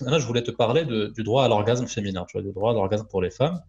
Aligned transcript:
Là, 0.00 0.18
je 0.18 0.26
voulais 0.26 0.42
te 0.42 0.50
parler 0.50 0.84
du 0.84 1.22
droit 1.22 1.44
à 1.44 1.48
l'orgasme 1.48 1.86
féminin, 1.86 2.24
tu 2.28 2.38
vois, 2.38 2.42
du 2.42 2.52
droit 2.52 2.70
à 2.70 2.74
l'orgasme 2.74 3.06
pour 3.06 3.22
les 3.22 3.30
femmes. 3.30 3.60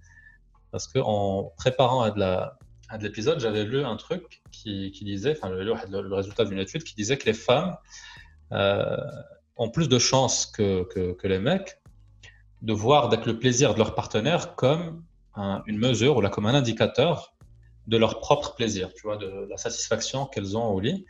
Parce 0.71 0.87
qu'en 0.87 1.51
préparant 1.57 2.01
à 2.01 2.11
de 2.97 3.03
l'épisode, 3.03 3.39
j'avais 3.39 3.63
lu 3.63 3.83
un 3.83 3.95
truc 3.95 4.41
qui, 4.51 4.91
disait, 5.01 5.31
enfin, 5.31 5.49
j'avais 5.49 5.63
lu 5.63 5.73
le, 5.89 6.15
résultat 6.15 6.45
d'une 6.45 6.59
étude 6.59 6.83
qui 6.83 6.95
disait 6.95 7.17
que 7.17 7.25
les 7.25 7.33
femmes 7.33 7.75
euh, 8.51 8.97
ont 9.57 9.69
plus 9.69 9.89
de 9.89 9.99
chances 9.99 10.45
que, 10.45 10.83
que, 11.13 11.27
les 11.27 11.39
mecs 11.39 11.79
de 12.61 12.73
voir 12.73 13.05
avec 13.05 13.25
le 13.25 13.39
plaisir 13.39 13.73
de 13.73 13.79
leur 13.79 13.95
partenaire 13.95 14.55
comme 14.55 15.03
une 15.65 15.77
mesure 15.77 16.17
ou 16.17 16.21
là, 16.21 16.29
comme 16.29 16.45
un 16.45 16.53
indicateur 16.53 17.33
de 17.87 17.97
leur 17.97 18.19
propre 18.19 18.55
plaisir, 18.55 18.93
tu 18.93 19.03
vois, 19.03 19.17
de 19.17 19.47
la 19.49 19.57
satisfaction 19.57 20.25
qu'elles 20.25 20.57
ont 20.57 20.67
au 20.67 20.79
lit. 20.79 21.05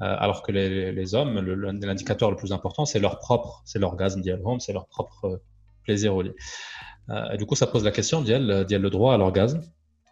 Euh, 0.00 0.16
alors 0.18 0.42
que 0.42 0.52
les, 0.52 1.14
hommes, 1.14 1.38
l'indicateur 1.38 2.30
le, 2.30 2.36
plus 2.36 2.52
important, 2.52 2.84
c'est 2.84 2.98
leur 2.98 3.18
propre, 3.18 3.62
c'est 3.64 3.78
l'orgasme 3.78 4.20
d'Yel 4.22 4.40
c'est 4.58 4.72
leur 4.72 4.86
propre 4.88 5.24
euh, 5.26 5.36
plaisir 5.84 6.14
au 6.14 6.22
lit. 6.22 6.32
Euh, 7.10 7.30
et 7.32 7.36
du 7.36 7.46
coup, 7.46 7.54
ça 7.54 7.66
pose 7.66 7.84
la 7.84 7.90
question 7.90 8.22
d'Yel, 8.22 8.66
le 8.68 8.90
droit 8.90 9.14
à 9.14 9.18
l'orgasme. 9.18 9.60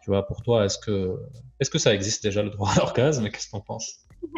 Tu 0.03 0.09
vois, 0.09 0.25
pour 0.25 0.43
toi, 0.43 0.65
est-ce 0.65 0.77
que, 0.77 1.15
est-ce 1.59 1.69
que 1.69 1.79
ça 1.79 1.93
existe 1.93 2.23
déjà 2.23 2.43
le 2.43 2.49
droit 2.49 2.71
à 2.71 2.75
l'orgasme? 2.75 3.29
Qu'est-ce 3.29 3.47
que 3.47 3.51
tu 3.51 3.55
en 3.55 3.61
penses? 3.61 3.99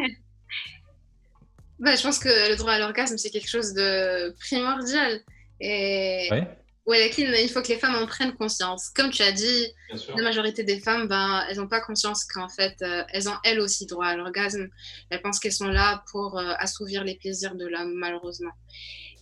Bah, 1.79 1.95
Je 1.95 2.03
pense 2.03 2.17
que 2.17 2.51
le 2.51 2.55
droit 2.55 2.71
à 2.71 2.79
l'orgasme, 2.79 3.17
c'est 3.17 3.29
quelque 3.29 3.49
chose 3.49 3.73
de 3.73 4.33
primordial. 4.39 5.19
Et 5.59 6.29
Ouais, 6.31 6.47
il 6.87 7.49
faut 7.49 7.61
que 7.61 7.69
les 7.69 7.79
femmes 7.79 7.95
en 7.95 8.05
prennent 8.05 8.33
conscience. 8.33 8.89
Comme 8.89 9.09
tu 9.09 9.21
as 9.21 9.31
dit, 9.31 9.67
la 10.15 10.23
majorité 10.23 10.63
des 10.63 10.79
femmes, 10.79 11.07
ben, 11.07 11.45
elles 11.49 11.57
n'ont 11.57 11.67
pas 11.67 11.81
conscience 11.81 12.25
qu'en 12.25 12.49
fait, 12.49 12.75
euh, 12.81 13.03
elles 13.13 13.29
ont 13.29 13.37
elles 13.43 13.59
aussi 13.59 13.85
droit 13.85 14.07
à 14.07 14.15
l'orgasme. 14.15 14.67
Elles 15.09 15.21
pensent 15.21 15.39
qu'elles 15.39 15.53
sont 15.53 15.69
là 15.69 16.03
pour 16.11 16.37
euh, 16.37 16.53
assouvir 16.57 17.03
les 17.03 17.15
plaisirs 17.15 17.55
de 17.55 17.67
l'homme, 17.67 17.93
malheureusement. 17.93 18.51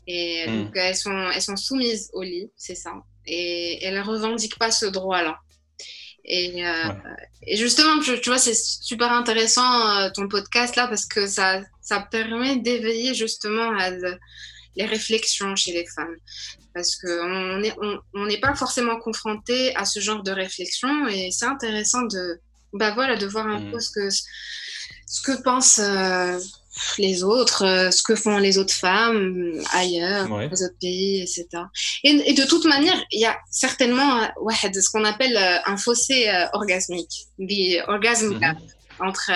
Et 0.08 0.48
hmm. 0.48 0.64
donc, 0.64 0.76
elles 0.76 0.96
sont, 0.96 1.30
elles 1.32 1.42
sont 1.42 1.56
soumises 1.56 2.10
au 2.14 2.24
lit, 2.24 2.50
c'est 2.56 2.76
ça. 2.76 2.94
Et 3.28 3.84
elles 3.86 3.96
ne 3.96 4.04
revendiquent 4.04 4.58
pas 4.58 4.72
ce 4.72 4.88
droit-là. 4.88 5.38
Et, 6.26 6.66
euh, 6.66 6.94
et, 7.46 7.58
justement, 7.58 8.00
tu, 8.00 8.16
vois, 8.26 8.38
c'est 8.38 8.56
super 8.56 9.12
intéressant 9.12 10.10
ton 10.12 10.28
podcast 10.28 10.76
là 10.76 10.88
parce 10.88 11.06
que 11.06 11.28
ça, 11.28 11.62
ça 11.82 12.00
permet 12.00 12.58
d'éveiller 12.58 13.14
justement 13.16 13.72
les 14.76 14.86
réflexions 14.86 15.56
chez 15.56 15.74
les 15.74 15.86
femmes 15.88 16.16
parce 16.74 16.96
qu'on 16.96 17.58
n'est 17.60 17.76
on, 17.82 18.28
pas 18.42 18.56
forcément 18.56 19.00
confronté 19.00 19.76
à 19.76 19.86
ce 19.86 20.00
genre 20.00 20.24
de 20.24 20.32
réflexion 20.32 21.08
et 21.08 21.32
c'est 21.32 21.46
intéressant 21.46 22.02
de, 22.04 22.40
bah 22.74 22.92
voilà, 22.92 23.18
de 23.18 23.26
voir 23.28 23.48
un 23.48 23.60
mm. 23.60 23.72
peu 23.72 23.80
ce 23.80 23.92
que, 23.92 24.10
ce 24.10 25.22
que 25.22 25.42
pensent 25.42 25.80
euh, 25.80 26.40
les 26.98 27.24
autres, 27.24 27.66
euh, 27.66 27.92
ce 27.92 28.02
que 28.02 28.16
font 28.16 28.38
les 28.38 28.58
autres 28.58 28.74
femmes 28.74 29.54
ailleurs, 29.74 30.30
dans 30.30 30.40
les 30.40 30.64
autres 30.64 30.80
pays, 30.80 31.22
etc. 31.22 31.48
Et, 32.04 32.34
de 32.34 32.44
toute 32.46 32.66
manière, 32.66 33.02
il 33.12 33.20
y 33.20 33.26
a 33.26 33.38
certainement 33.50 34.22
ouais, 34.42 34.56
ce 34.56 34.90
qu'on 34.90 35.04
appelle 35.04 35.36
euh, 35.36 35.58
un 35.66 35.78
fossé 35.78 36.32
orgasmique, 36.54 37.28
the 37.40 37.84
orgasm 37.88 38.40
mm-hmm. 38.40 38.56
entre 39.00 39.32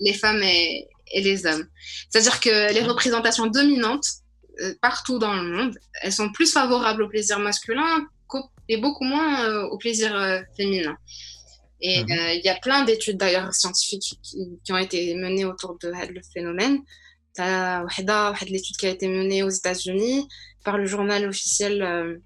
les 0.00 0.14
femmes 0.14 0.42
et, 0.42 0.88
et 1.12 1.20
les 1.20 1.46
hommes. 1.46 1.66
C'est-à-dire 2.10 2.40
que 2.40 2.72
les 2.72 2.82
représentations 2.82 3.46
dominantes 3.46 4.06
euh, 4.06 4.21
partout 4.80 5.18
dans 5.18 5.34
le 5.34 5.42
monde, 5.42 5.78
elles 6.02 6.12
sont 6.12 6.30
plus 6.30 6.50
favorables 6.50 7.02
au 7.02 7.08
plaisir 7.08 7.38
masculin 7.38 8.06
et 8.68 8.76
beaucoup 8.76 9.04
moins 9.04 9.44
euh, 9.44 9.68
au 9.68 9.78
plaisir 9.78 10.14
euh, 10.14 10.40
féminin. 10.56 10.96
Et 11.80 12.04
mhm. 12.04 12.08
il 12.34 12.42
y 12.44 12.48
a 12.48 12.54
plein 12.54 12.84
d'études 12.84 13.16
d'ailleurs 13.16 13.52
scientifiques 13.52 14.18
qui, 14.22 14.72
ont 14.72 14.76
été 14.76 15.14
menées 15.16 15.44
autour 15.44 15.76
de 15.78 15.88
le 15.88 16.20
phénomène. 16.32 16.78
Il 17.38 17.40
y 17.40 17.44
a 17.44 17.84
l'étude 18.46 18.76
qui 18.76 18.86
a 18.86 18.90
été 18.90 19.08
menée 19.08 19.42
aux 19.42 19.48
États-Unis 19.48 20.28
par 20.64 20.78
le 20.78 20.86
journal 20.86 21.28
officiel 21.28 22.20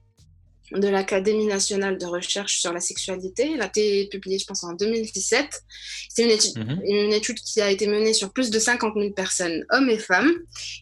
de 0.72 0.88
l'Académie 0.88 1.46
nationale 1.46 1.98
de 1.98 2.06
recherche 2.06 2.58
sur 2.58 2.72
la 2.72 2.80
sexualité. 2.80 3.52
Elle 3.54 3.62
a 3.62 3.66
été 3.66 4.08
publiée, 4.08 4.38
je 4.38 4.46
pense, 4.46 4.64
en 4.64 4.72
2017. 4.72 5.62
C'est 6.08 6.24
une 6.24 6.30
étude, 6.30 6.58
mhm. 6.58 6.80
une 6.84 7.12
étude 7.12 7.38
qui 7.38 7.60
a 7.60 7.70
été 7.70 7.86
menée 7.86 8.12
sur 8.12 8.32
plus 8.32 8.50
de 8.50 8.58
50 8.58 8.94
000 8.96 9.12
personnes, 9.12 9.64
hommes 9.70 9.88
et 9.88 9.98
femmes. 9.98 10.32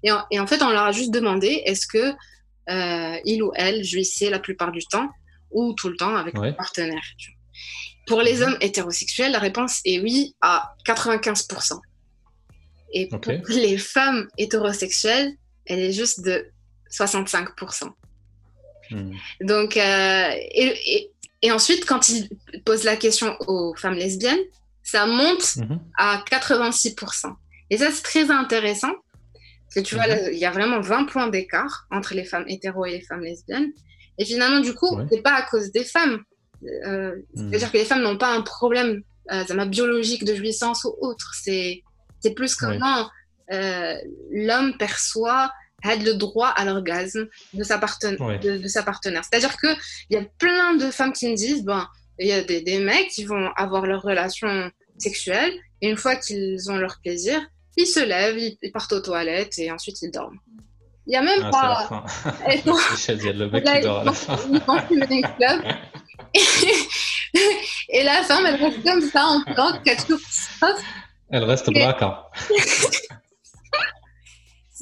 Et 0.03 0.11
en, 0.11 0.47
fait, 0.47 0.63
on 0.63 0.71
leur 0.71 0.85
a 0.85 0.93
juste 0.93 1.11
demandé 1.11 1.63
est-ce 1.67 1.87
que 1.87 2.13
euh, 2.71 3.19
il 3.25 3.43
ou 3.43 3.53
elle 3.55 3.85
jouissait 3.85 4.31
la 4.31 4.39
plupart 4.39 4.73
du 4.73 4.85
temps 4.87 5.09
ou 5.51 5.75
tout 5.75 5.89
le 5.89 5.97
temps 5.97 6.17
avec 6.17 6.35
un 6.37 6.53
partenaire. 6.53 7.03
Pour 8.07 8.23
les 8.23 8.37
mhm. 8.37 8.43
hommes 8.43 8.59
hétérosexuels, 8.61 9.33
la 9.33 9.39
réponse 9.39 9.81
est 9.85 10.01
oui 10.01 10.35
à 10.41 10.75
95%. 10.87 11.79
Et 12.95 13.09
pour 13.09 13.21
les 13.49 13.77
femmes 13.77 14.29
hétérosexuelles, 14.39 15.33
elle 15.67 15.81
est 15.81 15.93
juste 15.93 16.25
de 16.25 16.47
65%. 16.91 17.91
Hmm. 18.91 19.13
Donc, 19.41 19.77
euh, 19.77 20.31
et, 20.33 21.11
et, 21.43 21.53
ensuite, 21.53 21.85
quand 21.87 22.09
il 22.09 22.29
pose 22.65 22.85
la 22.85 22.97
question 22.97 23.37
aux 23.47 23.75
femmes 23.77 23.95
lesbiennes, 23.95 24.41
ça 24.83 25.07
monte 25.07 25.57
mhm. 25.57 25.81
à 25.97 26.23
86%. 26.31 27.33
Et 27.71 27.79
ça, 27.79 27.91
c'est 27.91 28.03
très 28.03 28.31
intéressant. 28.31 28.93
Parce 29.33 29.75
que 29.77 29.81
tu 29.81 29.95
vois, 29.95 30.07
mhm. 30.07 30.29
il 30.33 30.39
y 30.39 30.45
a 30.45 30.51
vraiment 30.51 30.81
20 30.81 31.07
points 31.07 31.29
d'écart 31.29 31.87
entre 31.91 32.15
les 32.15 32.25
femmes 32.25 32.45
hétéros 32.49 32.87
et 32.87 32.93
les 32.93 33.01
femmes 33.01 33.23
lesbiennes. 33.23 33.73
Et 34.19 34.25
finalement, 34.25 34.61
du 34.61 34.75
coup, 34.75 34.99
c'est 35.11 35.23
pas 35.23 35.35
à 35.35 35.43
cause 35.43 35.73
des 35.73 35.85
femmes. 35.85 36.23
Euh, 36.87 37.17
hmm. 37.35 37.51
C'est-à-dire 37.51 37.73
que 37.73 37.79
les 37.79 37.85
femmes 37.85 38.03
n'ont 38.03 38.17
pas 38.17 38.33
un 38.33 38.43
problème 38.43 39.03
euh, 39.33 39.65
biologique 39.67 40.25
de 40.25 40.35
jouissance 40.35 40.85
ou 40.85 40.95
autre. 41.01 41.35
C'est 41.35 41.83
plus 42.37 42.55
comment 42.55 43.11
l'homme 43.49 44.77
perçoit 44.79 45.51
le 45.85 46.15
droit 46.15 46.49
à 46.49 46.65
l'orgasme 46.65 47.27
de 47.53 47.63
sa, 47.63 47.79
de, 47.79 48.69
sa 48.69 48.83
partenaire. 48.83 49.23
C'est-à-dire 49.31 49.57
qu'il 49.59 49.77
y 50.11 50.17
a 50.17 50.25
plein 50.39 50.75
de 50.77 50.91
femmes 50.91 51.13
qui 51.13 51.29
me 51.29 51.37
disent, 51.37 51.65
ben, 51.65 51.87
il 52.19 52.29
y 52.29 52.33
a 52.33 52.43
des, 52.43 52.79
mecs 52.79 53.09
qui 53.09 53.25
vont 53.25 53.51
avoir 53.57 53.87
leur 53.87 54.03
relation 54.03 54.71
sexuelle, 54.99 55.53
et 55.81 55.91
une 55.91 55.97
fois 55.97 56.17
qu'ils 56.17 56.71
ont 56.71 56.77
leur 56.77 57.01
plaisir, 57.03 57.41
ils 57.77 57.87
se 57.87 58.01
lèvent, 58.01 58.39
ils, 58.39 58.73
partent 58.73 58.93
aux 58.93 59.01
toilettes, 59.01 59.59
et 59.59 59.71
ensuite 59.71 60.01
ils 60.03 60.11
dorment. 60.11 60.39
Il 61.07 61.11
n'y 61.11 61.17
a 61.17 61.23
même 61.23 61.51
ah, 61.53 61.87
pas... 61.91 62.05
Et 62.51 62.63
le 63.33 63.51
mec 63.51 63.65
qui 63.65 63.81
dort 63.81 64.01
à 64.01 64.05
la 64.05 64.13
fin. 64.13 64.39
et 67.89 68.03
la 68.03 68.23
femme, 68.23 68.47
elle 68.47 68.55
reste 68.57 68.83
comme 68.83 69.03
ça, 69.03 69.25
en 69.25 69.43
tant 69.55 69.79
qu'elle 69.83 69.99
Elle 71.31 71.45
reste 71.45 71.71
braquant. 71.71 72.17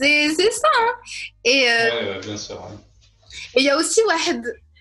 C'est 0.02 0.50
ça. 0.50 0.68
Hein. 0.80 0.94
Et 1.44 1.70
euh, 1.70 2.20
bien 2.20 2.36
sûr. 2.36 2.60
Et 3.54 3.60
il 3.60 3.64
y 3.64 3.70
a 3.70 3.76
aussi 3.76 4.00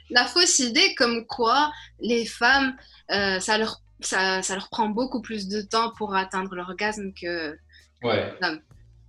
la 0.09 0.25
fausse 0.25 0.59
idée 0.59 0.95
comme 0.95 1.25
quoi 1.25 1.71
les 1.99 2.25
femmes, 2.25 2.75
euh, 3.11 3.39
ça, 3.39 3.57
leur, 3.57 3.81
ça, 4.01 4.41
ça, 4.41 4.55
leur 4.55 4.69
prend 4.69 4.89
beaucoup 4.89 5.21
plus 5.21 5.47
de 5.47 5.61
temps 5.61 5.91
pour 5.97 6.15
atteindre 6.15 6.55
l'orgasme 6.55 7.13
que 7.13 7.57
ouais. 8.03 8.33
les 8.41 8.47
hommes. 8.47 8.61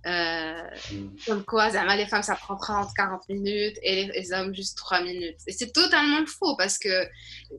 Euh, 0.05 0.61
mm. 0.91 1.15
Comme 1.25 1.45
quoi, 1.45 1.69
les 1.69 2.05
femmes, 2.05 2.23
ça 2.23 2.35
prend 2.35 2.55
30-40 2.55 3.21
minutes 3.29 3.77
et 3.81 4.05
les, 4.05 4.33
hommes, 4.33 4.53
juste 4.53 4.77
3 4.77 5.01
minutes. 5.01 5.39
Et 5.47 5.53
c'est 5.53 5.71
totalement 5.71 6.25
faux 6.25 6.55
parce 6.57 6.77
que 6.77 7.07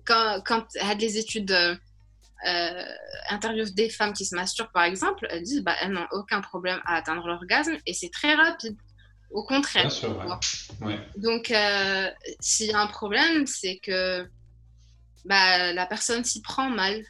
quand, 0.04 0.42
quand 0.44 0.66
des 0.96 1.18
études 1.18 1.52
euh, 1.52 1.74
interview 3.28 3.64
des 3.74 3.88
femmes 3.88 4.12
qui 4.12 4.24
se 4.24 4.34
masturbent, 4.34 4.72
par 4.72 4.84
exemple, 4.84 5.26
elles 5.30 5.42
disent 5.42 5.62
bah, 5.62 5.74
elles 5.80 5.92
n'ont 5.92 6.06
aucun 6.12 6.40
problème 6.40 6.80
à 6.84 6.96
atteindre 6.96 7.26
l'orgasme 7.26 7.76
et 7.86 7.94
c'est 7.94 8.10
très 8.10 8.34
rapide. 8.34 8.76
Au 9.34 9.42
contraire. 9.42 9.90
Donc, 11.16 11.50
euh, 11.50 12.08
s'il 12.38 12.70
y 12.70 12.72
a 12.72 12.78
un 12.78 12.86
problème, 12.86 13.46
c'est 13.46 13.78
que 13.78 14.28
bah, 15.24 15.72
la 15.72 15.86
personne 15.86 16.24
s'y 16.24 16.40
prend 16.40 16.70
mal. 16.70 17.02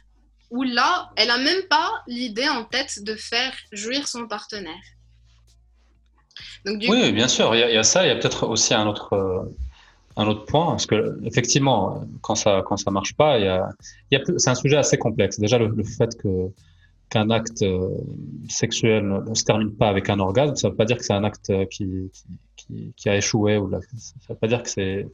Ou 0.49 0.63
là, 0.63 1.11
elle 1.17 1.27
n'a 1.27 1.37
même 1.37 1.61
pas 1.69 2.03
l'idée 2.07 2.49
en 2.49 2.63
tête 2.63 3.03
de 3.03 3.15
faire 3.15 3.53
jouir 3.71 4.07
son 4.07 4.27
partenaire. 4.27 4.73
oui, 6.65 7.11
bien 7.11 7.27
sûr, 7.27 7.55
il 7.55 7.59
y, 7.59 7.77
a 7.77 7.83
ça. 7.83 8.05
Il 8.05 8.07
y 8.07 8.11
a 8.11 8.15
peut-être 8.15 8.47
aussi 8.47 8.73
un 8.73 8.87
autre, 8.87 9.13
euh, 9.13 9.43
un 10.17 10.27
autre 10.27 10.45
point, 10.45 10.67
parce 10.67 10.85
que 10.85 11.19
effectivement, 11.25 12.05
quand 12.21 12.35
ça 12.35 12.63
quand 12.65 12.77
ça 12.77 12.91
marche 12.91 13.15
pas, 13.15 13.37
il 13.37 13.45
y 13.45 13.47
a, 13.47 13.69
y 14.11 14.15
a 14.15 14.21
c'est 14.37 14.49
un 14.49 14.55
sujet 14.55 14.77
assez 14.77 14.97
complexe. 14.97 15.39
Déjà 15.39 15.57
le, 15.57 15.83
fait 15.83 16.15
que 16.17 16.49
qu'un 17.09 17.29
acte 17.29 17.61
euh, 17.61 17.89
sexuel 18.49 19.07
ne 19.27 19.33
se 19.35 19.43
termine 19.43 19.71
pas 19.75 19.89
avec 19.89 20.09
un 20.09 20.19
orgasme, 20.19 20.55
ça 20.55 20.69
veut 20.69 20.75
pas 20.75 20.85
dire 20.85 20.97
que 20.97 21.03
c'est 21.03 21.13
un 21.13 21.23
acte 21.23 21.51
qui, 21.69 22.11
qui, 22.55 22.93
qui, 22.95 23.09
a 23.09 23.15
échoué 23.17 23.57
ou 23.57 23.69
là, 23.69 23.79
ça 23.97 24.13
veut 24.29 24.35
pas 24.35 24.47
dire 24.47 24.63
que 24.63 24.69
c'est 24.69 25.07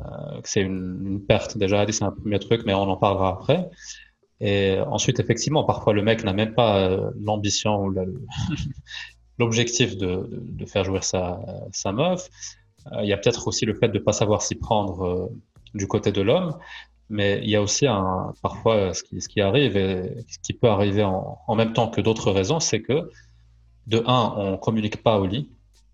euh, 0.00 0.40
que 0.42 0.48
c'est 0.48 0.62
une, 0.62 1.06
une, 1.06 1.24
perte. 1.24 1.56
Déjà, 1.56 1.90
c'est 1.90 2.04
un 2.04 2.10
premier 2.10 2.38
truc, 2.38 2.62
mais 2.66 2.74
on 2.74 2.82
en 2.82 2.96
parlera 2.96 3.30
après. 3.30 3.70
Et 4.40 4.78
ensuite, 4.80 5.20
effectivement, 5.20 5.64
parfois 5.64 5.94
le 5.94 6.02
mec 6.02 6.22
n'a 6.24 6.32
même 6.34 6.54
pas 6.54 6.78
euh, 6.90 7.10
l'ambition 7.18 7.84
ou 7.84 7.94
l'objectif 9.38 9.96
de, 9.96 10.06
de, 10.06 10.40
de, 10.40 10.66
faire 10.66 10.84
jouir 10.84 11.04
sa, 11.04 11.40
sa 11.72 11.92
meuf. 11.92 12.28
Euh, 12.92 13.02
il 13.02 13.08
y 13.08 13.12
a 13.12 13.16
peut-être 13.16 13.46
aussi 13.48 13.64
le 13.66 13.74
fait 13.74 13.88
de 13.88 13.98
ne 13.98 14.02
pas 14.02 14.12
savoir 14.12 14.42
s'y 14.42 14.54
prendre 14.54 15.02
euh, 15.02 15.26
du 15.74 15.86
côté 15.86 16.12
de 16.12 16.22
l'homme, 16.22 16.56
mais 17.08 17.40
il 17.42 17.50
y 17.50 17.56
a 17.56 17.62
aussi 17.62 17.86
un, 17.86 18.32
parfois 18.42 18.94
ce 18.94 19.02
qui, 19.02 19.20
ce 19.20 19.28
qui 19.28 19.40
arrive 19.40 19.76
et 19.76 20.24
ce 20.28 20.38
qui 20.40 20.52
peut 20.52 20.68
arriver 20.68 21.04
en, 21.04 21.54
même 21.54 21.72
temps 21.72 21.88
que 21.88 22.00
d'autres 22.00 22.32
raisons, 22.32 22.60
c'est 22.60 22.82
que 22.82 23.10
de 23.86 24.02
un, 24.06 24.34
on 24.36 24.56
communique 24.58 25.02
pas 25.02 25.18
au 25.18 25.26
lit, 25.26 25.48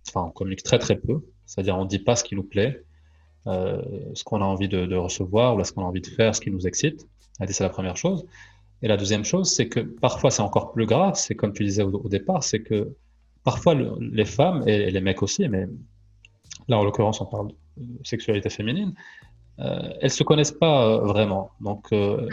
enfin 0.08 0.26
on 0.28 0.30
communique 0.30 0.62
très 0.62 0.78
très 0.78 0.96
peu. 0.96 1.20
C'est-à-dire, 1.46 1.76
on 1.76 1.84
ne 1.84 1.88
dit 1.88 1.98
pas 1.98 2.16
ce 2.16 2.24
qui 2.24 2.34
nous 2.34 2.44
plaît, 2.44 2.82
euh, 3.46 3.82
ce 4.14 4.24
qu'on 4.24 4.40
a 4.40 4.44
envie 4.44 4.68
de, 4.68 4.94
recevoir 4.96 5.54
ou 5.54 5.64
ce 5.64 5.72
qu'on 5.72 5.82
a 5.82 5.86
envie 5.86 6.00
de 6.00 6.06
faire, 6.06 6.34
ce 6.34 6.40
qui 6.40 6.50
nous 6.50 6.66
excite. 6.66 7.06
C'est 7.46 7.60
la 7.60 7.68
première 7.68 7.96
chose. 7.96 8.24
Et 8.82 8.88
la 8.88 8.96
deuxième 8.96 9.24
chose, 9.24 9.50
c'est 9.50 9.68
que 9.68 9.80
parfois 9.80 10.30
c'est 10.30 10.42
encore 10.42 10.72
plus 10.72 10.86
grave, 10.86 11.14
c'est 11.16 11.34
comme 11.34 11.52
tu 11.52 11.64
disais 11.64 11.82
au, 11.82 12.08
départ, 12.08 12.42
c'est 12.42 12.62
que 12.62 12.94
parfois 13.44 13.74
les 13.74 14.24
femmes 14.24 14.66
et, 14.66 14.90
les 14.90 15.00
mecs 15.00 15.22
aussi, 15.22 15.48
mais 15.48 15.66
là 16.67 16.77
en 16.77 16.83
l'occurrence 16.83 17.21
on 17.21 17.25
parle 17.25 17.49
de 17.77 18.07
sexualité 18.07 18.49
féminine, 18.49 18.93
euh, 19.59 19.89
elles 20.01 20.11
se 20.11 20.23
connaissent 20.23 20.51
pas 20.51 20.85
euh, 20.85 20.97
vraiment. 20.99 21.51
Donc, 21.61 21.87
euh, 21.91 22.21
mm. 22.21 22.29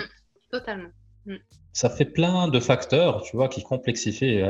totalement. 0.50 0.90
Mm. 1.26 1.36
Ça 1.72 1.90
fait 1.90 2.04
plein 2.04 2.48
de 2.48 2.60
facteurs, 2.60 3.22
tu 3.22 3.36
vois, 3.36 3.48
qui 3.48 3.62
complexifient 3.62 4.42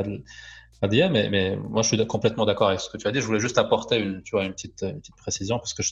Adia, 0.81 1.09
mais, 1.09 1.29
mais 1.29 1.55
moi 1.55 1.81
je 1.81 1.87
suis 1.95 2.07
complètement 2.07 2.45
d'accord 2.45 2.67
avec 2.67 2.81
ce 2.81 2.89
que 2.89 2.97
tu 2.97 3.07
as 3.07 3.11
dit. 3.11 3.19
Je 3.19 3.25
voulais 3.25 3.39
juste 3.39 3.57
apporter 3.57 3.97
une, 3.97 4.21
tu 4.21 4.31
vois, 4.31 4.43
une, 4.45 4.53
petite, 4.53 4.83
une 4.83 4.99
petite 4.99 5.15
précision 5.15 5.57
parce 5.57 5.73
que 5.73 5.81
je 5.81 5.91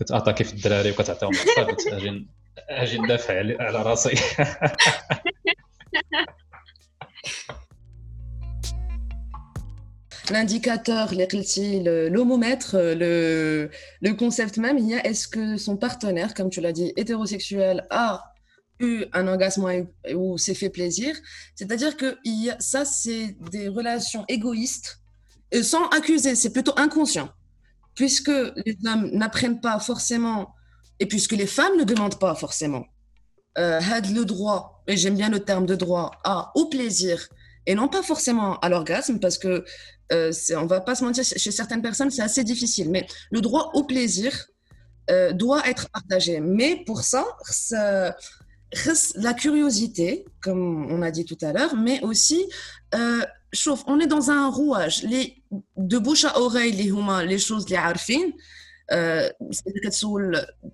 كتعطى 0.00 0.32
كيف 0.32 0.54
الدراري 0.54 0.90
وكتعطيهم 0.90 1.32
اجي 1.88 2.26
اجي 2.70 2.98
ندافع 2.98 3.34
على 3.38 3.82
راسي 3.82 4.14
L'indicateur, 10.31 11.13
l'homomètre, 11.13 12.77
le, 12.77 13.69
le 14.01 14.13
concept 14.13 14.57
même, 14.57 14.77
il 14.77 14.87
y 14.87 14.95
a 14.95 15.05
est-ce 15.05 15.27
que 15.27 15.57
son 15.57 15.75
partenaire, 15.75 16.33
comme 16.33 16.49
tu 16.49 16.61
l'as 16.61 16.71
dit, 16.71 16.93
hétérosexuel, 16.95 17.85
a 17.89 18.23
eu 18.79 19.03
un 19.11 19.27
orgasme 19.27 19.87
ou 20.15 20.37
s'est 20.37 20.53
fait 20.53 20.69
plaisir? 20.69 21.13
C'est-à-dire 21.55 21.97
que 21.97 22.17
il 22.23 22.45
y 22.45 22.49
a, 22.49 22.55
ça, 22.59 22.85
c'est 22.85 23.35
des 23.51 23.67
relations 23.67 24.23
égoïstes, 24.29 24.99
et 25.51 25.63
sans 25.63 25.85
accuser, 25.89 26.35
c'est 26.35 26.53
plutôt 26.53 26.73
inconscient, 26.77 27.29
puisque 27.93 28.31
les 28.65 28.77
hommes 28.85 29.09
n'apprennent 29.11 29.59
pas 29.59 29.79
forcément, 29.79 30.55
et 31.01 31.07
puisque 31.07 31.33
les 31.33 31.47
femmes 31.47 31.77
ne 31.77 31.83
demandent 31.83 32.19
pas 32.19 32.35
forcément, 32.35 32.85
euh, 33.57 33.81
le 33.81 34.23
droit, 34.23 34.81
et 34.87 34.95
j'aime 34.95 35.15
bien 35.15 35.29
le 35.29 35.41
terme 35.41 35.65
de 35.65 35.75
droit, 35.75 36.11
à, 36.23 36.53
au 36.55 36.69
plaisir, 36.69 37.27
et 37.65 37.75
non 37.75 37.89
pas 37.89 38.01
forcément 38.01 38.57
à 38.59 38.69
l'orgasme, 38.69 39.19
parce 39.19 39.37
que 39.37 39.65
euh, 40.11 40.31
on 40.57 40.65
va 40.65 40.81
pas 40.81 40.95
se 40.95 41.03
mentir, 41.03 41.23
chez 41.23 41.51
certaines 41.51 41.81
personnes, 41.81 42.11
c'est 42.11 42.21
assez 42.21 42.43
difficile, 42.43 42.89
mais 42.89 43.07
le 43.31 43.41
droit 43.41 43.71
au 43.73 43.83
plaisir 43.83 44.47
euh, 45.09 45.31
doit 45.33 45.67
être 45.67 45.89
partagé. 45.89 46.39
Mais 46.39 46.83
pour 46.85 47.01
ça, 47.01 47.25
la 49.15 49.33
curiosité, 49.33 50.25
comme 50.41 50.91
on 50.91 51.01
a 51.01 51.11
dit 51.11 51.25
tout 51.25 51.37
à 51.41 51.51
l'heure, 51.53 51.75
mais 51.75 52.01
aussi, 52.01 52.45
euh, 52.95 53.21
chauffe, 53.51 53.83
on 53.87 53.99
est 53.99 54.07
dans 54.07 54.31
un 54.31 54.49
rouage. 54.49 55.03
Les, 55.03 55.41
de 55.77 55.97
bouche 55.97 56.25
à 56.25 56.39
oreille, 56.39 56.71
les, 56.71 56.91
les 57.27 57.39
choses, 57.39 57.67
les 57.69 57.75
arfines, 57.75 58.33
euh, 58.91 59.29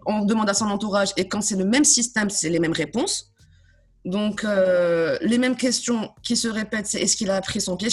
on 0.06 0.26
demande 0.26 0.50
à 0.50 0.54
son 0.54 0.66
entourage 0.66 1.10
et 1.18 1.28
quand 1.28 1.42
c'est 1.42 1.56
le 1.56 1.66
même 1.66 1.84
système, 1.84 2.30
c'est 2.30 2.50
les 2.50 2.60
mêmes 2.60 2.74
réponses. 2.74 3.32
Donc, 4.05 4.45
euh, 4.45 5.17
les 5.21 5.39
mêmes 5.39 5.57
questions 5.57 6.11
qui 6.25 6.37
se 6.37 6.49
répètent, 6.49 6.89
c'est 6.89 7.01
est-ce 7.01 7.17
qu'il 7.17 7.31
a 7.31 7.37
appris 7.37 7.61
son 7.61 7.77
pied 7.77 7.89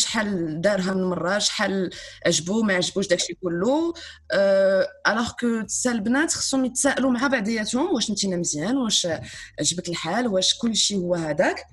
alors 5.03 5.35
que 5.35 5.63
ça 5.67 5.91
البنات 5.91 6.31
خصهم 6.31 6.65
يتسائلوا 6.65 7.11
مع 7.11 7.27
بعضياتهم 7.27 7.93
واش 7.93 8.09
انت 8.09 8.25
مزيان 8.25 8.77
واش 8.77 9.07
عجبك 9.59 9.89
الحال 9.89 10.27
واش 10.27 10.57
كل 10.57 10.75
شيء 10.75 10.97
هو 10.97 11.15
هذاك 11.15 11.65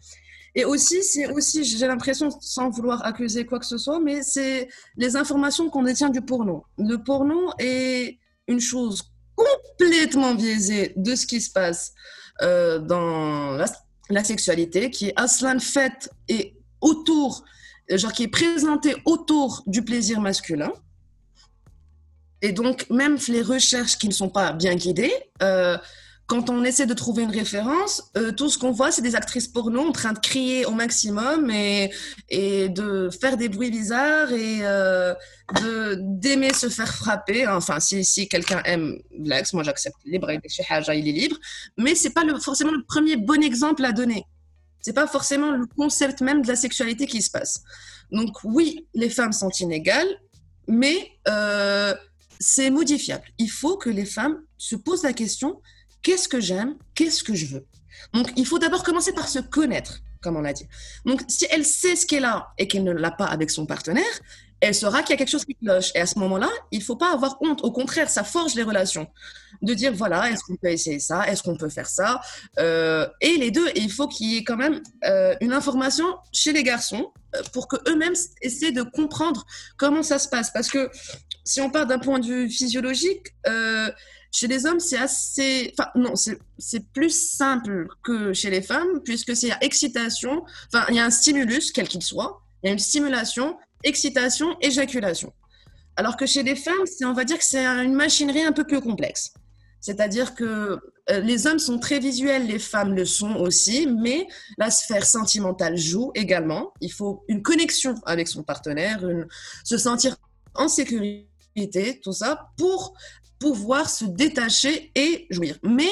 et 0.59 0.65
aussi, 0.65 1.03
c'est 1.03 1.27
aussi, 1.27 1.65
j'ai 1.65 1.87
l'impression, 1.87 2.31
sans 2.41 2.71
vouloir 2.71 3.05
accuser 3.05 3.45
quoi 3.45 3.59
que 3.59 3.67
ce 3.67 3.77
soit, 3.77 4.01
mais 4.01 4.23
c'est 4.23 4.69
les 4.97 5.15
informations 5.15 5.69
qu'on 5.69 5.83
détient 5.83 6.09
du 6.09 6.23
porno. 6.23 6.65
Le 6.79 6.97
porno 6.97 7.53
est 7.59 8.19
une 8.49 8.61
chose 8.61 9.03
complètement 9.37 10.35
biaisée 10.35 10.95
de 10.97 11.15
ce 11.15 11.27
qui 11.27 11.43
se 11.43 11.51
passe 11.51 11.93
euh, 12.41 12.79
dans 12.79 13.51
la, 13.51 13.67
la 14.12 14.24
sexualité, 14.24 14.90
qui 14.90 15.08
est 15.08 15.14
aslan 15.16 15.60
faite 15.60 16.10
et 16.28 16.56
autour, 16.82 17.44
genre 17.90 18.14
qui 18.14 18.24
est 18.24 18.28
présentée 18.28 18.96
autour 19.06 19.64
du 19.68 19.84
plaisir 19.84 20.22
masculin. 20.22 20.72
Et 22.42 22.52
donc, 22.52 22.90
même 22.90 23.18
les 23.28 23.42
recherches 23.42 23.98
qui 23.98 24.08
ne 24.08 24.14
sont 24.14 24.30
pas 24.30 24.52
bien 24.52 24.76
guidées, 24.76 25.14
euh, 25.44 25.78
quand 26.32 26.50
on 26.50 26.64
essaie 26.64 26.86
de 26.86 26.94
trouver 26.94 27.24
une 27.24 27.32
référence, 27.32 28.10
euh, 28.16 28.32
tout 28.32 28.48
ce 28.48 28.58
qu'on 28.58 28.72
voit, 28.72 28.90
c'est 28.90 29.02
des 29.02 29.18
actrices 29.18 29.50
porno 29.50 29.82
en 29.82 29.92
train 29.92 30.14
de 30.14 30.20
crier 30.20 30.66
au 30.66 30.72
maximum 30.72 31.52
et, 31.52 31.90
de 32.70 33.10
faire 33.10 33.36
des 33.36 33.50
bruits 33.50 33.70
bizarres 33.70 34.32
et 34.32 34.60
euh, 34.62 35.14
d'aimer 36.00 36.54
se 36.54 36.70
faire 36.70 36.96
frapper. 36.96 37.46
Enfin, 37.48 37.82
si, 37.82 38.06
si 38.06 38.30
quelqu'un 38.30 38.62
aime 38.64 38.98
l'ex, 39.12 39.52
moi 39.52 39.64
j'accepte 39.64 39.98
libre, 40.06 40.32
il 40.32 41.10
est 41.10 41.12
libre. 41.12 41.36
Mais 41.78 41.96
c'est 41.96 42.12
pas 42.12 42.24
forcément 42.40 42.72
le 42.72 42.86
premier 42.88 43.18
bon 43.18 43.44
exemple 43.44 43.84
à 43.84 43.92
donner. 43.92 44.24
C'est 44.80 44.94
pas 44.94 45.08
forcément 45.08 45.52
le 45.52 45.66
concept 45.66 46.22
même 46.22 46.44
de 46.44 46.48
la 46.48 46.56
sexualité 46.56 47.08
qui 47.08 47.22
se 47.22 47.30
passe. 47.30 47.62
Donc 48.10 48.38
oui, 48.46 48.88
les 48.94 49.10
femmes 49.10 49.34
sont 49.34 49.52
inégales, 49.60 50.08
mais 50.66 51.12
euh, 51.28 51.94
c'est 52.40 52.70
modifiable. 52.70 53.26
Il 53.38 53.52
faut 53.52 53.76
que 53.76 53.90
les 53.90 54.06
femmes 54.06 54.38
se 54.58 54.78
posent 54.78 55.04
la 55.04 55.12
question 55.12 55.60
qu'est-ce 56.02 56.28
que 56.28 56.40
j'aime, 56.40 56.76
qu'est-ce 56.96 57.24
que 57.24 57.36
je 57.36 57.46
veux? 57.48 57.66
Donc, 58.14 58.32
il 58.36 58.46
faut 58.46 58.60
d'abord 58.60 58.84
commencer 58.84 59.14
par 59.14 59.28
se 59.28 59.40
connaître, 59.40 60.00
comme 60.22 60.36
on 60.36 60.42
l'a 60.42 60.54
dit. 60.54 60.68
Donc, 61.06 61.22
si 61.28 61.46
elle 61.50 61.66
sait 61.66 61.96
ce 61.96 62.06
qu'elle 62.06 62.26
a 62.26 62.50
et 62.58 62.68
qu'elle 62.68 62.84
ne 62.84 62.92
l'a 62.92 63.12
pas 63.12 63.26
avec 63.26 63.52
son 63.52 63.66
partenaire, 63.66 64.04
elle 64.62 64.76
saura 64.76 65.02
qu'il 65.02 65.10
y 65.10 65.14
a 65.14 65.18
quelque 65.18 65.32
chose 65.32 65.44
qui 65.44 65.56
cloche. 65.56 65.90
Et 65.96 66.00
à 66.00 66.06
ce 66.06 66.20
moment-là, 66.20 66.50
il 66.72 66.80
ne 66.80 66.84
faut 66.84 66.96
pas 66.96 67.12
avoir 67.12 67.38
honte. 67.42 67.64
Au 67.64 67.72
contraire, 67.72 68.10
ça 68.10 68.24
forge 68.24 68.54
les 68.54 68.62
relations. 68.62 69.08
De 69.64 69.74
dire, 69.74 69.92
voilà, 69.92 70.30
est-ce 70.30 70.44
qu'on 70.44 70.56
peut 70.56 70.70
essayer 70.70 71.00
ça? 71.00 71.28
Est-ce 71.28 71.42
qu'on 71.42 71.58
peut 71.58 71.70
faire 71.70 71.88
ça? 71.88 72.22
Euh, 72.60 73.08
Et 73.22 73.38
les 73.38 73.50
deux, 73.50 73.68
il 73.76 73.92
faut 73.92 74.08
qu'il 74.08 74.32
y 74.32 74.38
ait 74.38 74.44
quand 74.44 74.58
même 74.58 74.82
euh, 75.04 75.36
une 75.42 75.52
information 75.52 76.06
chez 76.32 76.54
les 76.54 76.62
garçons 76.62 77.12
euh, 77.36 77.42
pour 77.54 77.68
qu'eux-mêmes 77.68 78.14
essaient 78.44 78.72
de 78.72 78.84
comprendre 78.84 79.46
comment 79.78 80.04
ça 80.04 80.20
se 80.20 80.30
passe. 80.30 80.52
Parce 80.52 80.70
que 80.70 80.92
si 81.44 81.60
on 81.60 81.72
part 81.72 81.88
d'un 81.88 82.00
point 82.00 82.20
de 82.20 82.28
vue 82.28 82.50
physiologique, 82.50 83.34
chez 84.32 84.48
les 84.48 84.66
hommes, 84.66 84.80
c'est 84.80 84.98
assez. 84.98 85.74
Enfin, 85.78 85.92
non, 85.96 86.14
c'est 86.16 86.90
plus 86.94 87.10
simple 87.10 87.88
que 88.04 88.34
chez 88.34 88.50
les 88.50 88.62
femmes, 88.62 89.02
puisque 89.04 89.36
c'est 89.36 89.52
excitation. 89.60 90.44
Enfin, 90.74 90.86
il 90.90 90.96
y 90.96 91.00
a 91.00 91.06
un 91.06 91.10
stimulus, 91.10 91.72
quel 91.72 91.88
qu'il 91.88 92.02
soit. 92.02 92.42
Il 92.64 92.68
y 92.68 92.70
a 92.70 92.74
une 92.74 92.80
stimulation, 92.80 93.58
excitation, 93.84 94.56
éjaculation. 94.62 95.34
Alors 95.98 96.16
que 96.16 96.26
chez 96.26 96.44
les 96.44 96.56
femmes, 96.56 96.86
on 97.04 97.14
va 97.14 97.26
dire 97.26 97.38
que 97.38 97.44
c'est 97.44 97.66
une 97.66 97.94
machinerie 97.94 98.44
un 98.44 98.54
peu 98.54 98.64
plus 98.64 98.80
complexe. 98.80 99.34
C'est-à-dire 99.82 100.36
que 100.36 100.80
euh, 101.10 101.20
les 101.20 101.48
hommes 101.48 101.60
sont 101.60 101.80
très 101.80 102.00
visuels, 102.00 102.46
les 102.48 102.60
femmes 102.60 102.96
le 102.96 103.04
sont 103.04 103.36
aussi, 103.36 103.88
mais 103.88 104.28
la 104.58 104.70
sphère 104.70 105.06
sentimentale 105.06 105.76
joue 105.76 106.12
également. 106.16 106.72
Il 106.80 106.92
faut 106.92 107.26
une 107.28 107.42
connexion 107.42 107.96
avec 108.06 108.28
son 108.28 108.44
partenaire, 108.44 109.04
se 109.64 109.78
sentir 109.78 110.16
en 110.54 110.68
sécurité, 110.68 111.31
tout 112.04 112.14
ça, 112.14 112.52
pour 112.58 112.94
pouvoir 113.40 113.90
se 113.90 114.06
détacher 114.06 114.92
et 114.96 115.28
jouir. 115.30 115.58
Mais 115.64 115.90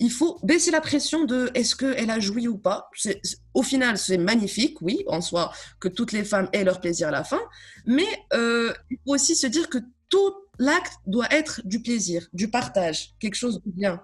il 0.00 0.10
faut 0.10 0.38
baisser 0.42 0.70
la 0.70 0.80
pression 0.80 1.24
de 1.24 1.50
est-ce 1.54 1.76
qu'elle 1.76 2.10
a 2.10 2.20
joui 2.20 2.48
ou 2.48 2.58
pas. 2.58 2.90
Au 3.54 3.62
final, 3.62 3.96
c'est 3.96 4.18
magnifique, 4.18 4.80
oui, 4.82 5.04
en 5.06 5.20
soi, 5.20 5.52
que 5.80 5.88
toutes 5.88 6.12
les 6.12 6.24
femmes 6.24 6.48
aient 6.52 6.64
leur 6.64 6.80
plaisir 6.80 7.08
à 7.08 7.10
la 7.10 7.24
fin. 7.24 7.40
Mais 7.86 8.06
euh, 8.32 8.72
il 8.90 8.98
faut 9.04 9.14
aussi 9.14 9.36
se 9.36 9.46
dire 9.46 9.68
que 9.68 9.78
tout 10.08 10.34
l'acte 10.58 10.94
doit 11.06 11.32
être 11.32 11.60
du 11.64 11.80
plaisir, 11.80 12.26
du 12.32 12.50
partage, 12.50 13.14
quelque 13.18 13.34
chose 13.34 13.62
de 13.64 13.70
bien, 13.70 14.00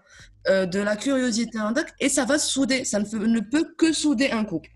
euh, 0.49 0.67
de 0.67 0.79
la 0.79 0.97
curiosité 0.97 1.59
et 2.01 2.09
ça 2.09 2.25
va 2.25 2.39
souder. 2.39 2.85
Ça 2.85 3.01
ne, 3.01 3.27
ne 3.27 3.41
peut 3.41 3.75
que 3.77 3.93
souder 3.93 4.31
un 4.31 4.45
couple. 4.45 4.71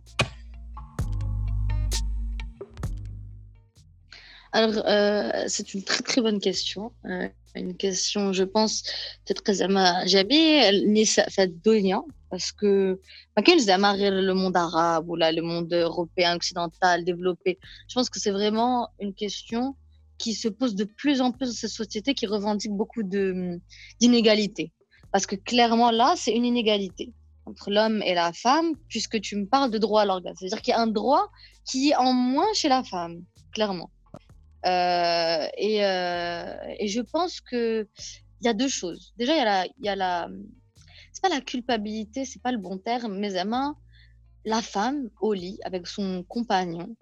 Alors, 4.55 4.85
euh, 4.87 5.45
c'est 5.49 5.75
une 5.75 5.83
très 5.83 6.05
très 6.05 6.21
bonne 6.21 6.39
question. 6.39 6.93
Euh, 7.07 7.29
une 7.57 7.77
question, 7.77 8.33
je 8.33 8.45
pense, 8.45 8.85
peut-être 9.25 9.43
que 9.43 9.53
Zama 9.53 10.07
Jabi, 10.07 10.87
Nisa 10.87 11.25
Fadonia, 11.29 12.03
parce 12.31 12.53
que, 12.53 13.01
bah, 13.35 13.43
quel 13.45 13.59
Zama 13.59 13.97
le 13.97 14.33
monde 14.33 14.57
arabe 14.57 15.11
ou 15.11 15.17
là, 15.17 15.33
le 15.33 15.43
monde 15.43 15.73
européen, 15.73 16.37
occidental, 16.37 17.05
développé, 17.05 17.59
je 17.89 17.95
pense 17.95 18.09
que 18.09 18.21
c'est 18.21 18.31
vraiment 18.31 18.91
une 19.01 19.13
question 19.13 19.75
qui 20.19 20.35
se 20.35 20.47
pose 20.47 20.77
de 20.77 20.85
plus 20.85 21.21
en 21.21 21.33
plus 21.33 21.47
dans 21.47 21.53
cette 21.53 21.71
société 21.71 22.15
qui 22.15 22.27
revendique 22.27 22.71
beaucoup 22.73 23.03
d'inégalités. 23.03 24.71
Parce 25.11 25.27
que 25.27 25.35
clairement, 25.35 25.91
là, 25.91 26.15
c'est 26.17 26.33
une 26.33 26.45
inégalité 26.45 27.13
entre 27.47 27.73
l'homme 27.73 28.03
et 28.03 28.15
la 28.15 28.33
femme, 28.33 28.77
puisque 28.89 29.21
tu 29.21 29.35
me 29.35 29.47
parles 29.47 29.73
de 29.73 29.79
droit 29.79 30.03
à 30.03 30.05
l'organe, 30.05 30.35
C'est-à-dire 30.37 30.63
qu'il 30.63 30.71
y 30.71 30.77
a 30.77 30.81
un 30.81 30.87
droit 30.87 31.29
qui 31.65 31.91
est 31.91 31.97
en 31.97 32.13
moins 32.13 32.53
chez 32.55 32.69
la 32.69 32.85
femme, 32.85 33.25
clairement. 33.53 33.91
Euh, 34.67 35.47
et, 35.59 35.85
euh, 35.85 36.57
et, 36.79 36.89
je 36.89 37.01
pense 37.03 37.41
que 37.41 37.87
il 38.41 38.47
y 38.47 38.49
a 38.49 38.55
deux 38.55 38.69
choses. 38.69 39.13
Déjà, 39.19 39.35
il 39.35 39.39
y 39.39 39.41
a 39.41 39.45
la, 39.45 39.67
y 39.79 39.89
a 39.89 39.97
la 39.97 40.29
c'est 41.13 41.23
pas 41.23 41.29
la 41.29 41.41
culpabilité, 41.41 42.25
c'est 42.25 42.43
pas 42.43 42.53
le 42.53 42.59
bon 42.59 42.79
terme, 42.79 43.19
mais 43.19 43.45
main, 43.45 43.77
la 44.45 44.63
femme 44.63 45.11
au 45.21 45.35
lit 45.35 45.59
avec 45.65 45.87
son 45.87 46.25
compagnon, 46.25 46.97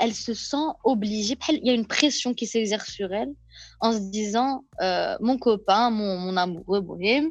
elle 0.00 0.14
se 0.14 0.34
sent 0.34 0.56
obligée, 0.84 1.36
il 1.48 1.66
y 1.66 1.70
a 1.70 1.74
une 1.74 1.86
pression 1.86 2.34
qui 2.34 2.46
s'exerce 2.46 2.90
sur 2.90 3.12
elle 3.12 3.32
en 3.80 3.92
se 3.92 4.10
disant 4.10 4.64
euh, 4.80 5.16
mon 5.20 5.38
copain, 5.38 5.90
mon, 5.90 6.18
mon 6.18 6.36
amoureux, 6.36 6.80
bohème, 6.80 7.30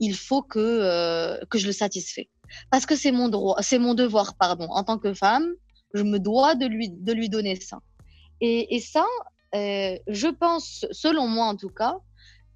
il 0.00 0.14
faut 0.14 0.42
que, 0.42 1.44
que 1.46 1.58
je 1.58 1.66
le 1.66 1.72
satisfais. 1.72 2.28
Parce 2.70 2.86
que 2.86 2.96
c'est 2.96 3.12
mon 3.12 3.28
droit, 3.28 3.56
c'est 3.60 3.78
mon 3.78 3.94
devoir, 3.94 4.36
pardon, 4.36 4.66
en 4.70 4.84
tant 4.84 4.98
que 4.98 5.14
femme, 5.14 5.46
je 5.94 6.02
me 6.02 6.18
dois 6.18 6.54
de 6.54 6.66
lui, 6.66 6.90
de 6.90 7.12
lui 7.12 7.28
donner 7.28 7.56
ça. 7.56 7.80
Et, 8.40 8.80
ça, 8.80 9.06
euh, 9.54 9.96
je 10.06 10.28
pense, 10.28 10.86
selon 10.90 11.28
moi 11.28 11.46
en 11.46 11.56
tout 11.56 11.70
cas, 11.70 11.96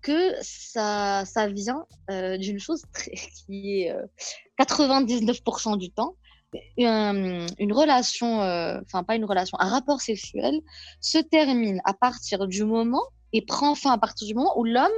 que 0.01 0.35
ça, 0.43 1.25
ça 1.25 1.49
vient 1.49 1.87
d'une 2.09 2.59
chose 2.59 2.83
qui 3.47 3.83
est 3.83 3.95
99% 4.59 5.79
du 5.79 5.91
temps, 5.91 6.15
une, 6.77 7.73
relation, 7.73 8.43
euh, 8.43 8.81
enfin 8.85 9.03
pas 9.05 9.17
une 9.17 9.25
relation, 9.25 9.59
un 9.61 9.69
rapport 9.69 10.01
sexuel 10.01 10.61
se 11.01 11.19
termine 11.19 11.81
à 11.85 11.95
partir 11.95 12.47
du 12.47 12.65
moment 12.65 13.03
et 13.33 13.43
prend 13.43 13.75
fin 13.75 13.93
à 13.93 13.99
partir 13.99 14.27
du 14.27 14.35
moment 14.35 14.59
où 14.59 14.65
l'homme 14.65 14.89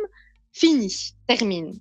finit, 0.52 1.14
termine. 1.26 1.78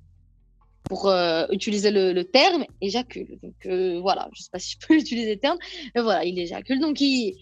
Pour 0.86 1.08
euh, 1.08 1.46
utiliser 1.52 1.92
le, 1.92 2.24
terme, 2.24 2.66
éjacule. 2.82 3.38
Donc 3.44 3.54
euh, 3.68 4.00
voilà, 4.00 4.28
je 4.34 4.42
sais 4.42 4.50
pas 4.52 4.58
si 4.58 4.72
je 4.72 4.88
peux 4.88 4.96
utiliser 5.00 5.36
le 5.36 5.40
terme, 5.40 5.58
mais 5.94 6.02
voilà, 6.02 6.24
il 6.24 6.40
éjacule. 6.40 6.80
Donc 6.80 7.00
il, 7.00 7.36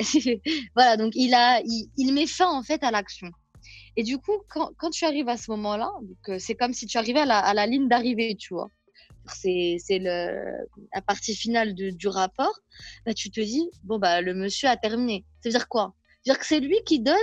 voilà, 0.74 0.96
donc 0.96 1.12
il 1.14 1.34
a, 1.34 1.60
il, 1.96 2.12
met 2.12 2.26
fin 2.26 2.48
en 2.48 2.62
fait 2.62 2.82
à 2.82 2.90
l'action. 2.90 3.30
Et 3.96 4.02
du 4.02 4.18
coup, 4.18 4.38
quand, 4.48 4.90
tu 4.90 5.04
arrives 5.04 5.28
à 5.28 5.36
ce 5.36 5.50
moment-là, 5.50 5.90
c'est 6.38 6.54
comme 6.54 6.72
si 6.72 6.86
tu 6.86 6.96
arrivais 6.96 7.20
à 7.20 7.54
la, 7.54 7.66
ligne 7.66 7.88
d'arrivée, 7.88 8.36
tu 8.36 8.54
vois 8.54 8.70
c'est 9.26 9.98
la 10.00 11.02
partie 11.06 11.34
finale 11.34 11.74
du 11.74 12.08
rapport, 12.08 12.58
bah, 13.06 13.14
tu 13.14 13.30
te 13.30 13.40
dis, 13.40 13.68
bon, 13.84 13.98
bah, 13.98 14.20
le 14.20 14.34
monsieur 14.34 14.68
a 14.68 14.76
terminé. 14.76 15.24
cest 15.42 15.54
à 15.54 15.58
dire 15.58 15.68
quoi? 15.68 15.94
Cest 16.22 16.24
dire 16.24 16.38
que 16.38 16.46
c'est 16.46 16.60
lui 16.60 16.78
qui 16.84 17.00
donne 17.00 17.16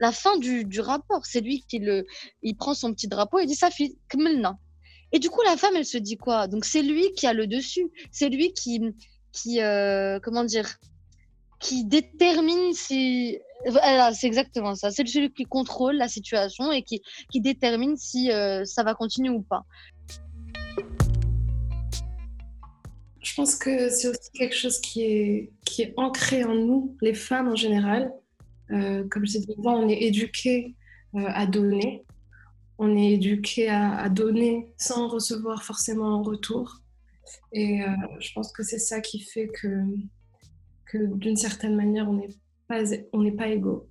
la 0.00 0.12
fin 0.12 0.36
du, 0.38 0.80
rapport. 0.80 1.24
C'est 1.26 1.40
lui 1.40 1.64
qui 1.68 1.78
le, 1.78 2.06
il 2.42 2.56
prend 2.56 2.74
son 2.74 2.92
petit 2.92 3.08
drapeau 3.08 3.38
et 3.38 3.46
dit, 3.46 3.54
ça 3.54 3.68
maintenant. 4.16 4.58
Et 5.12 5.18
du 5.18 5.28
coup, 5.28 5.42
la 5.42 5.56
femme, 5.56 5.74
elle 5.76 5.86
se 5.86 5.98
dit 5.98 6.16
quoi? 6.16 6.46
Donc, 6.46 6.64
c'est 6.64 6.82
lui 6.82 7.12
qui 7.14 7.26
a 7.26 7.32
le 7.32 7.46
dessus. 7.46 7.90
C'est 8.12 8.28
lui 8.28 8.52
qui, 8.52 8.80
qui 9.32 9.60
euh, 9.60 10.20
comment 10.20 10.44
dire, 10.44 10.76
qui 11.60 11.84
détermine 11.84 12.72
si. 12.72 13.38
c'est 13.64 14.26
exactement 14.26 14.74
ça. 14.74 14.90
C'est 14.90 15.06
celui 15.06 15.32
qui 15.32 15.44
contrôle 15.44 15.96
la 15.96 16.08
situation 16.08 16.72
et 16.72 16.82
qui, 16.82 17.02
qui 17.30 17.40
détermine 17.40 17.96
si 17.96 18.32
euh, 18.32 18.64
ça 18.64 18.82
va 18.82 18.94
continuer 18.94 19.30
ou 19.30 19.42
pas. 19.42 19.64
Je 23.22 23.34
pense 23.34 23.54
que 23.54 23.90
c'est 23.90 24.08
aussi 24.08 24.30
quelque 24.32 24.56
chose 24.56 24.80
qui 24.80 25.02
est, 25.02 25.52
qui 25.64 25.82
est 25.82 25.94
ancré 25.96 26.42
en 26.42 26.54
nous, 26.54 26.96
les 27.02 27.14
femmes 27.14 27.48
en 27.48 27.56
général. 27.56 28.12
Euh, 28.72 29.06
comme 29.08 29.26
je 29.26 29.38
disais 29.38 29.54
on 29.58 29.88
est 29.88 30.02
éduqué 30.02 30.74
euh, 31.14 31.26
à 31.26 31.46
donner. 31.46 32.04
On 32.78 32.96
est 32.96 33.12
éduqué 33.12 33.68
à, 33.68 34.08
donner 34.08 34.72
sans 34.78 35.08
recevoir 35.08 35.62
forcément 35.62 36.14
en 36.14 36.22
retour. 36.22 36.78
Et 37.52 37.82
je 38.20 38.32
pense 38.32 38.50
que 38.52 38.62
c'est 38.62 38.78
ça 38.78 39.02
qui 39.02 39.20
fait 39.20 39.48
que, 39.48 39.84
que 40.90 40.98
d'une 41.16 41.36
certaine 41.36 41.76
manière, 41.76 42.08
on 42.08 42.14
n'est 42.14 42.28
pas, 42.66 42.82
pas 43.36 43.48
égaux. 43.48 43.86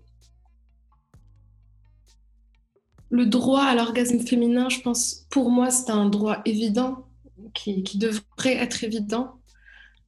Le 3.10 3.26
droit 3.26 3.64
à 3.64 3.76
l'orgasme 3.76 4.20
féminin, 4.20 4.70
je 4.70 4.82
pense, 4.82 5.26
pour 5.30 5.50
moi, 5.50 5.72
c'est 5.72 5.92
un 5.92 6.10
droit 6.10 6.42
évident 6.46 7.08
qui, 7.54 7.84
devrait 7.98 8.58
être 8.58 8.84
évident. 8.84 9.40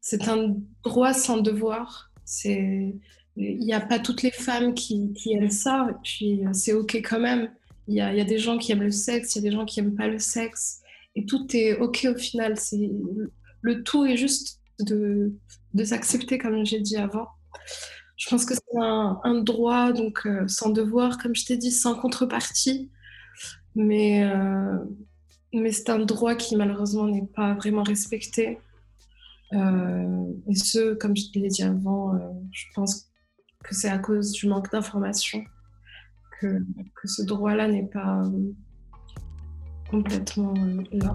C'est 0.01 0.27
un 0.27 0.55
droit 0.83 1.13
sans 1.13 1.38
devoir. 1.38 2.12
C'est 2.25 2.95
il 3.38 3.60
n'y 3.60 3.74
a 3.74 3.79
pas 3.79 3.98
toutes 3.98 4.24
les 4.24 4.31
femmes 4.31 4.74
qui, 4.74 5.13
aiment 5.31 5.50
ça, 5.50 5.88
et 5.89 5.93
puis 6.03 6.45
euh, 6.45 6.50
c'est 6.53 6.74
ok 6.74 6.95
quand 6.98 7.19
même. 7.19 7.50
Il 7.88 7.95
y, 7.95 8.01
a, 8.01 8.24
des 8.24 8.38
gens 8.38 8.57
qui 8.57 8.71
aiment 8.71 8.83
le 8.83 8.91
sexe, 8.91 9.36
il 9.36 9.43
y 9.43 9.48
a 9.48 9.50
des 9.50 9.55
gens 9.55 9.65
qui 9.65 9.79
aiment 9.79 9.95
pas 9.95 10.07
le 10.07 10.19
sexe, 10.19 10.81
et 11.15 11.25
tout 11.25 11.48
est 11.55 11.77
ok 11.77 12.07
au 12.13 12.17
final. 12.17 12.57
C'est 12.57 12.91
le 13.62 13.83
tout 13.83 14.05
est 14.05 14.17
juste 14.17 14.60
de, 14.83 15.33
s'accepter 15.83 16.38
comme 16.38 16.65
j'ai 16.65 16.79
dit 16.79 16.97
avant. 16.97 17.27
Je 18.17 18.29
pense 18.29 18.45
que 18.45 18.53
c'est 18.53 18.79
un, 18.79 19.41
droit 19.41 19.91
donc 19.93 20.25
euh, 20.25 20.47
sans 20.47 20.69
devoir, 20.69 21.17
comme 21.17 21.35
je 21.35 21.45
t'ai 21.45 21.57
dit, 21.57 21.71
sans 21.71 21.95
contrepartie, 21.95 22.91
mais 23.75 24.23
euh, 24.23 24.77
mais 25.53 25.71
c'est 25.71 25.89
un 25.89 26.00
droit 26.00 26.35
qui 26.35 26.55
malheureusement 26.55 27.07
n'est 27.07 27.25
pas 27.25 27.53
vraiment 27.55 27.83
respecté. 27.83 28.59
Euh, 29.53 30.25
et 30.47 30.55
ce, 30.55 30.93
comme 30.93 31.15
je 31.15 31.31
te 31.31 31.39
l'ai 31.39 31.50
dit 31.50 31.63
avant, 31.63 32.13
je 32.51 32.65
pense 32.73 33.09
que 33.63 33.75
c'est 33.75 33.89
à 33.89 33.97
cause 33.97 34.31
du 34.31 34.47
manque 34.47 34.71
d'information 34.71 35.43
que, 36.39 36.63
que, 36.95 37.07
ce 37.07 37.21
droit-là 37.21 37.67
n'est 37.67 37.88
pas 37.88 38.23
complètement 39.89 40.53
là. 40.91 41.13